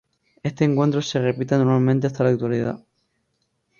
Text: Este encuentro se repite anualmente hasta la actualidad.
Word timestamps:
Este 0.41 0.65
encuentro 0.65 0.99
se 1.03 1.19
repite 1.19 1.53
anualmente 1.53 2.07
hasta 2.07 2.23
la 2.23 2.31
actualidad. 2.31 2.83